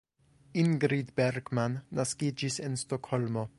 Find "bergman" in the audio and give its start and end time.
1.19-1.77